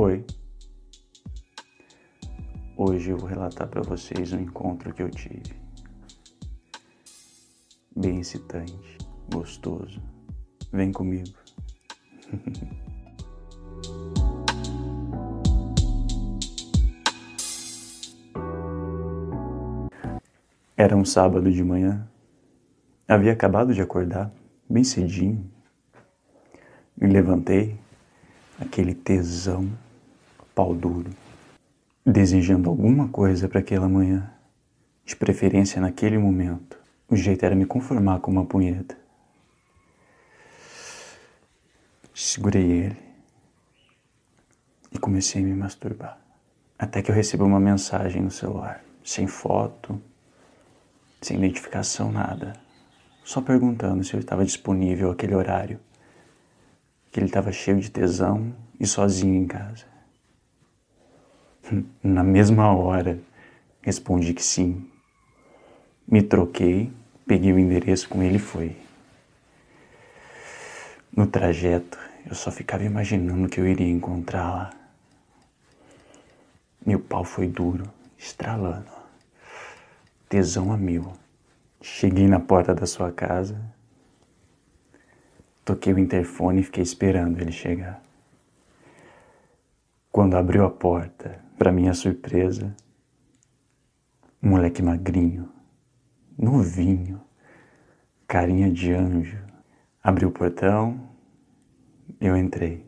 [0.00, 0.24] Oi.
[2.76, 5.60] Hoje eu vou relatar para vocês um encontro que eu tive.
[7.96, 8.96] Bem excitante,
[9.28, 10.00] gostoso.
[10.72, 11.36] Vem comigo.
[20.76, 22.08] Era um sábado de manhã.
[23.08, 24.32] Havia acabado de acordar,
[24.70, 25.50] bem cedinho.
[26.96, 27.76] Me levantei,
[28.60, 29.68] aquele tesão,
[30.58, 31.08] pau duro,
[32.04, 34.28] desejando alguma coisa para aquela manhã,
[35.04, 36.76] de preferência naquele momento.
[37.08, 38.98] O jeito era me conformar com uma punheta.
[42.12, 42.96] Segurei ele
[44.90, 46.18] e comecei a me masturbar.
[46.76, 50.02] Até que eu recebi uma mensagem no celular, sem foto,
[51.22, 52.54] sem identificação, nada.
[53.22, 55.78] Só perguntando se eu estava disponível aquele horário.
[57.12, 59.97] Que ele estava cheio de tesão e sozinho em casa.
[62.02, 63.18] Na mesma hora,
[63.82, 64.88] respondi que sim.
[66.06, 66.92] Me troquei,
[67.26, 68.76] peguei o endereço com ele e fui.
[71.14, 74.70] No trajeto, eu só ficava imaginando que eu iria encontrar lá.
[76.84, 77.84] Meu pau foi duro,
[78.16, 78.98] estralando
[80.28, 81.12] tesão a mil.
[81.80, 83.58] Cheguei na porta da sua casa,
[85.64, 88.02] toquei o interfone e fiquei esperando ele chegar.
[90.10, 92.74] Quando abriu a porta, para minha surpresa,
[94.40, 95.50] um moleque magrinho,
[96.38, 97.20] novinho,
[98.28, 99.44] carinha de anjo,
[100.02, 101.10] abriu o portão,
[102.20, 102.86] eu entrei.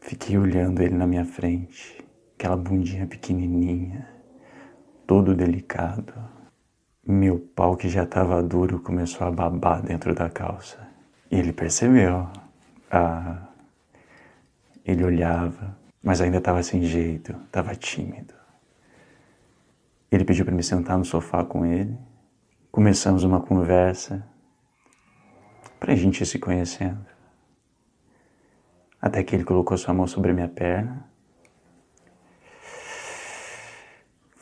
[0.00, 2.02] Fiquei olhando ele na minha frente,
[2.34, 4.08] aquela bundinha pequenininha,
[5.06, 6.14] todo delicado.
[7.06, 10.88] Meu pau, que já estava duro, começou a babar dentro da calça.
[11.30, 12.26] Ele percebeu.
[12.90, 13.48] Ah,
[14.84, 18.34] ele olhava, mas ainda estava sem jeito, estava tímido.
[20.12, 21.98] Ele pediu para me sentar no sofá com ele.
[22.70, 24.24] Começamos uma conversa
[25.80, 27.04] para a gente ir se conhecendo.
[29.00, 31.12] Até que ele colocou sua mão sobre minha perna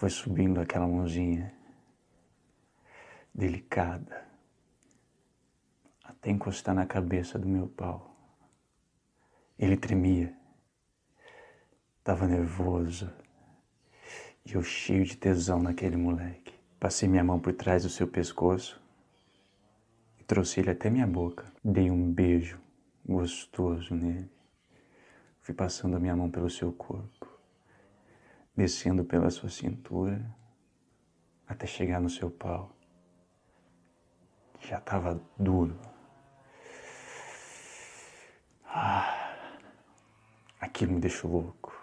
[0.03, 1.55] Foi subindo aquela mãozinha
[3.33, 4.27] delicada
[6.03, 8.13] até encostar na cabeça do meu pau.
[9.57, 10.37] Ele tremia,
[12.03, 13.09] estava nervoso
[14.45, 16.53] e eu cheio de tesão naquele moleque.
[16.81, 18.83] Passei minha mão por trás do seu pescoço
[20.19, 21.47] e trouxe ele até minha boca.
[21.63, 22.59] Dei um beijo
[23.07, 24.29] gostoso nele.
[25.43, 27.31] Fui passando a minha mão pelo seu corpo
[28.57, 30.21] descendo pela sua cintura
[31.47, 32.75] até chegar no seu pau.
[34.61, 35.79] Já estava duro.
[38.67, 39.37] Ah,
[40.61, 41.82] aquilo me deixou louco.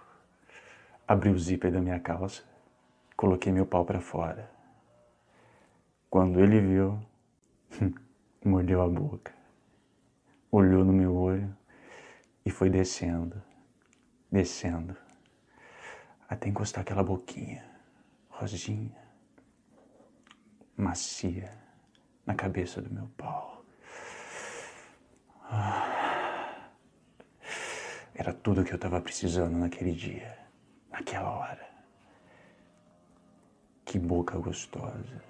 [1.10, 2.44] Abri o zíper da minha calça,
[3.18, 4.48] coloquei meu pau para fora.
[6.08, 7.00] Quando ele viu,
[8.46, 9.34] mordeu a boca,
[10.52, 11.58] olhou no meu olho
[12.46, 13.42] e foi descendo,
[14.32, 14.96] descendo
[16.30, 17.68] até encostar aquela boquinha
[18.30, 18.96] rosinha,
[20.78, 21.52] macia,
[22.24, 23.66] na cabeça do meu pau.
[25.52, 26.70] Ah,
[28.14, 30.49] era tudo que eu estava precisando naquele dia,
[31.00, 31.70] naquela hora.
[33.86, 35.24] Que boca gostosa.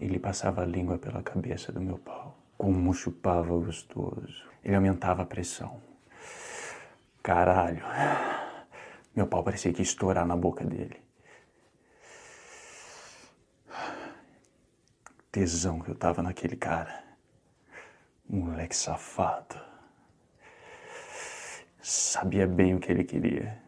[0.00, 2.36] Ele passava a língua pela cabeça do meu pau.
[2.58, 4.44] Como chupava gostoso.
[4.64, 5.80] Ele aumentava a pressão.
[7.22, 7.82] Caralho.
[9.14, 11.00] Meu pau parecia que ia estourar na boca dele.
[15.30, 17.04] Tesão que eu tava naquele cara.
[18.28, 19.60] Moleque safado.
[21.80, 23.65] Sabia bem o que ele queria.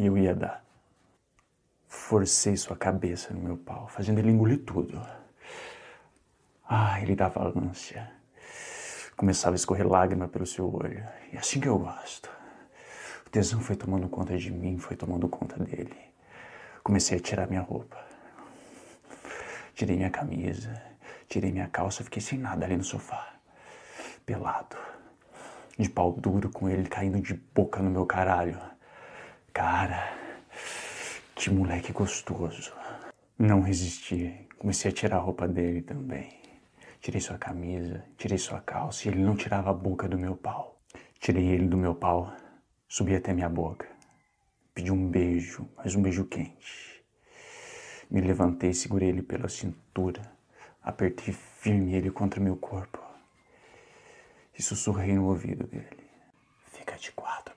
[0.00, 0.64] E eu ia dar.
[1.86, 4.98] Forcei sua cabeça no meu pau, fazendo ele engolir tudo.
[6.66, 8.10] Ah, ele dava ânsia.
[9.14, 11.06] Começava a escorrer lágrima pelo seu olho.
[11.30, 12.30] E é assim que eu gosto.
[13.26, 15.94] O tesão foi tomando conta de mim, foi tomando conta dele.
[16.82, 18.02] Comecei a tirar minha roupa.
[19.74, 20.82] Tirei minha camisa,
[21.28, 23.34] tirei minha calça, fiquei sem nada ali no sofá.
[24.24, 24.78] Pelado.
[25.78, 28.79] De pau duro com ele caindo de boca no meu caralho.
[29.52, 30.16] Cara,
[31.34, 32.72] que moleque gostoso.
[33.38, 34.48] Não resisti.
[34.58, 36.40] Comecei a tirar a roupa dele também.
[37.00, 40.78] Tirei sua camisa, tirei sua calça e ele não tirava a boca do meu pau.
[41.18, 42.32] Tirei ele do meu pau
[42.92, 43.86] Subi até minha boca.
[44.74, 47.04] Pedi um beijo, mas um beijo quente.
[48.10, 50.20] Me levantei, segurei ele pela cintura,
[50.82, 53.00] apertei firme ele contra meu corpo
[54.58, 56.04] e sussurrei no ouvido dele:
[56.72, 57.54] Fica de quatro,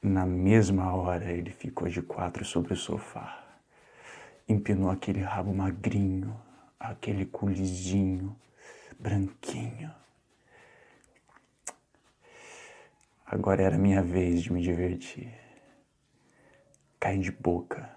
[0.00, 3.44] Na mesma hora ele ficou de quatro sobre o sofá.
[4.48, 6.40] Empinou aquele rabo magrinho,
[6.78, 8.36] aquele culizinho
[8.98, 9.92] branquinho.
[13.26, 15.34] Agora era minha vez de me divertir.
[17.00, 17.90] Caí de boca,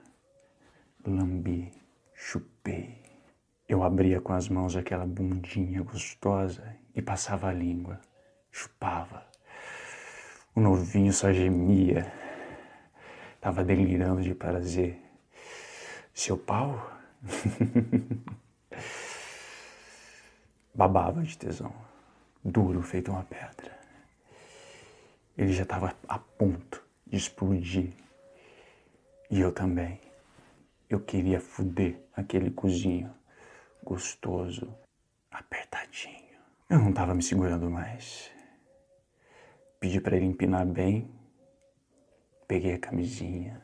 [1.06, 1.72] lambi,
[2.16, 3.02] chupei.
[3.70, 8.02] Eu abria com as mãos aquela bundinha gostosa e passava a língua,
[8.52, 9.31] chupava.
[10.54, 12.12] O novinho só gemia,
[13.40, 15.00] tava delirando de prazer.
[16.14, 16.92] Seu pau
[20.76, 21.74] babava de tesão,
[22.44, 23.80] duro feito uma pedra.
[25.38, 27.94] Ele já estava a ponto de explodir.
[29.30, 30.02] E eu também.
[30.90, 33.10] Eu queria fuder aquele cozinho
[33.82, 34.68] gostoso,
[35.32, 36.38] apertadinho.
[36.70, 38.41] Eu não estava me segurando mais.
[39.82, 41.12] Pedi para ele empinar bem.
[42.48, 43.62] Peguei a camisinha.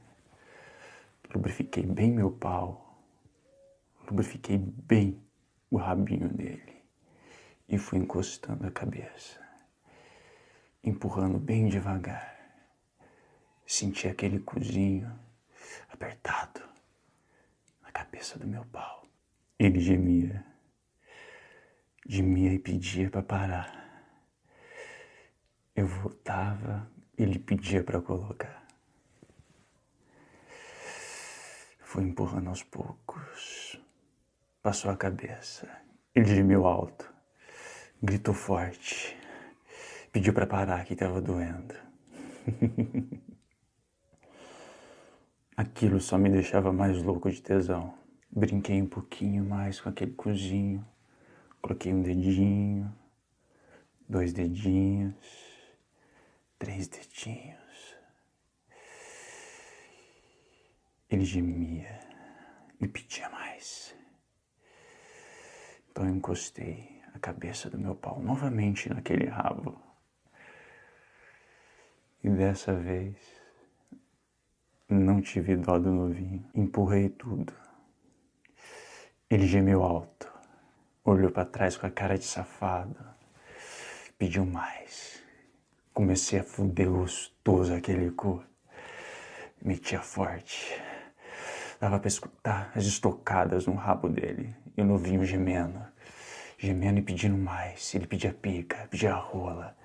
[1.34, 3.02] Lubrifiquei bem meu pau.
[4.06, 5.18] Lubrifiquei bem
[5.72, 6.84] o rabinho dele.
[7.70, 9.48] E fui encostando a cabeça
[10.88, 12.36] empurrando bem devagar.
[13.66, 15.12] Senti aquele cozinho
[15.90, 16.62] apertado
[17.82, 19.06] na cabeça do meu pau.
[19.60, 20.46] Ele gemia,
[22.08, 23.87] gemia e pedia para parar.
[25.78, 28.68] Eu voltava, ele pedia para colocar.
[31.80, 33.80] Fui empurrando aos poucos.
[34.62, 35.70] Passou a cabeça.
[36.14, 37.10] Ele gemeu alto,
[38.02, 39.18] gritou forte
[40.18, 41.76] pediu para parar que estava doendo.
[45.56, 47.94] Aquilo só me deixava mais louco de tesão.
[48.32, 50.84] Brinquei um pouquinho mais com aquele cozinho.
[51.62, 52.92] Coloquei um dedinho,
[54.10, 55.16] dois dedinhos,
[56.58, 57.96] três dedinhos.
[61.10, 62.00] Ele gemia
[62.80, 63.96] e pedia mais.
[65.90, 69.82] Então eu encostei a cabeça do meu pau novamente naquele rabo.
[72.24, 73.16] E dessa vez
[74.90, 76.46] não tive dó do novinho.
[76.54, 77.54] Empurrei tudo.
[79.30, 80.32] Ele gemeu alto,
[81.04, 82.98] olhou para trás com a cara de safado,
[84.18, 85.22] pediu mais.
[85.98, 88.44] Comecei a fuder gostoso aquele cu.
[89.60, 90.80] Metia forte.
[91.80, 95.82] Dava para escutar as estocadas no rabo dele e o novinho gemendo.
[96.56, 97.96] Gemendo e pedindo mais.
[97.96, 99.76] Ele pedia pica, pedia rola.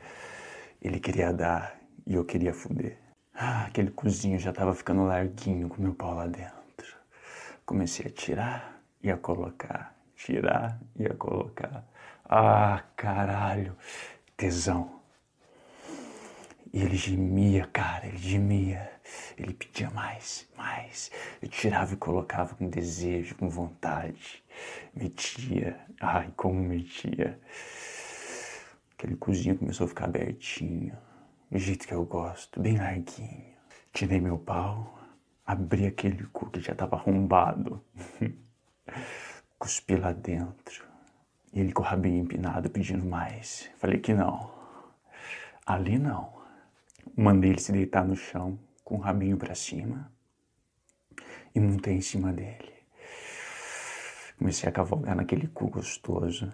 [0.82, 2.98] Ele queria dar e eu queria fuder.
[3.34, 6.94] Ah, aquele cozinho já tava ficando larguinho com meu pau lá dentro.
[7.64, 11.88] Comecei a tirar e a colocar, tirar e a colocar.
[12.22, 13.74] Ah, caralho,
[14.36, 15.00] tesão.
[16.72, 18.90] E ele gemia, cara, ele gemia.
[19.36, 21.10] Ele pedia mais, mais.
[21.42, 24.42] Eu tirava e colocava com desejo, com vontade.
[24.94, 27.38] Metia, ai, como metia.
[28.96, 30.96] Aquele cozinho começou a ficar abertinho
[31.50, 33.52] do jeito que eu gosto, bem larguinho.
[33.92, 34.98] Tirei meu pau,
[35.44, 37.84] abri aquele cu que já estava arrombado,
[39.58, 40.86] cuspi lá dentro.
[41.52, 43.70] E ele com o rabinho empinado pedindo mais.
[43.76, 44.50] Falei que não.
[45.67, 46.42] Ali não.
[47.16, 50.10] Mandei ele se deitar no chão com o rabinho para cima
[51.54, 52.72] e montei em cima dele.
[54.38, 56.52] Comecei a cavalgar naquele cu gostoso.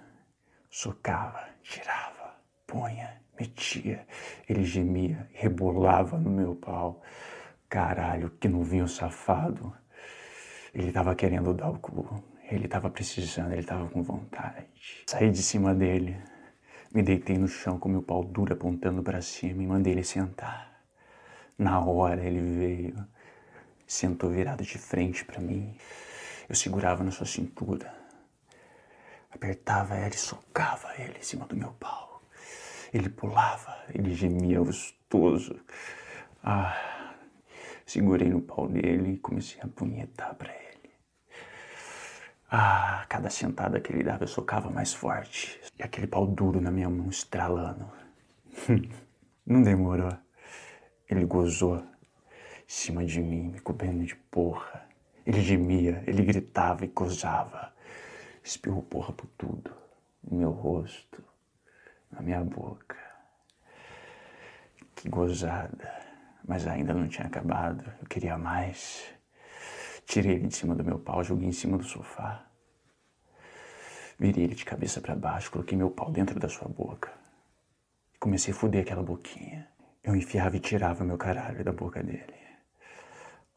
[0.71, 2.37] Socava, tirava,
[2.67, 4.07] punha, metia.
[4.49, 7.03] Ele gemia, rebolava no meu pau.
[7.69, 9.75] Caralho, que não vinha o safado.
[10.75, 12.23] Ele tava querendo dar o cu.
[12.51, 14.67] Ele tava precisando, ele tava com vontade.
[15.07, 16.17] Saí de cima dele,
[16.93, 20.83] me deitei no chão com meu pau duro apontando para cima e mandei ele sentar.
[21.59, 23.07] Na hora ele veio,
[23.87, 25.77] sentou virado de frente para mim.
[26.49, 27.93] Eu segurava na sua cintura,
[29.31, 32.23] apertava ele, socava ele em cima do meu pau.
[32.93, 35.61] Ele pulava, ele gemia gostoso.
[36.43, 37.15] Ah,
[37.85, 40.68] segurei no pau dele e comecei a punhetar para ele.
[42.51, 45.61] Ah, cada sentada que ele dava eu socava mais forte.
[45.79, 47.91] E aquele pau duro na minha mão estralando.
[49.47, 50.17] Não demorou.
[51.11, 51.85] Ele gozou em
[52.67, 54.87] cima de mim, me cobrindo de porra.
[55.27, 57.71] Ele gemia, ele gritava e gozava.
[58.43, 59.71] Espirrou porra por tudo.
[60.23, 61.23] No meu rosto,
[62.11, 62.97] na minha boca.
[64.95, 65.93] Que gozada.
[66.47, 67.85] Mas ainda não tinha acabado.
[68.01, 69.18] Eu queria mais.
[70.09, 72.47] Tirei ele de cima do meu pau, joguei em cima do sofá.
[74.19, 77.13] Virei ele de cabeça para baixo, coloquei meu pau dentro da sua boca.
[78.19, 79.69] Comecei a foder aquela boquinha.
[80.03, 82.35] eu enfiava e tirava meu caralho da boca dele.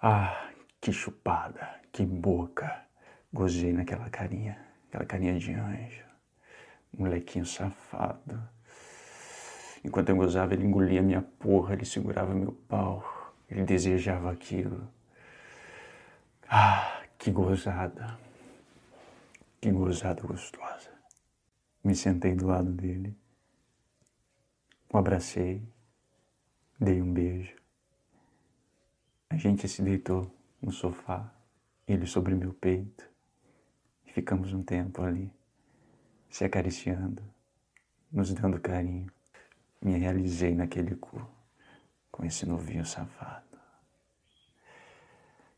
[0.02, 0.50] Ah,
[0.82, 2.86] que chupada, que boca.
[3.32, 6.04] Gozei naquela carinha, aquela carinha de anjo.
[6.98, 8.44] Molequinho safado.
[9.86, 13.06] Enquanto eu gozava, ele engolia minha porra, ele segurava meu pau.
[13.50, 14.86] Ele desejava aquilo.
[16.54, 18.20] Ah, que gozada.
[19.62, 20.92] Que gozada gostosa.
[21.82, 23.18] Me sentei do lado dele.
[24.92, 25.66] O abracei.
[26.78, 27.56] Dei um beijo.
[29.30, 30.30] A gente se deitou
[30.62, 31.34] no sofá,
[31.88, 33.10] ele sobre meu peito.
[34.06, 35.34] E ficamos um tempo ali,
[36.30, 37.24] se acariciando,
[38.12, 39.10] nos dando carinho.
[39.82, 41.26] Me realizei naquele cu,
[42.12, 43.58] com esse novinho safado.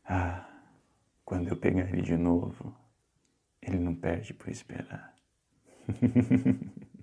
[0.04, 0.53] Ah,
[1.24, 2.74] quando eu pegar ele de novo,
[3.62, 5.14] ele não perde por esperar.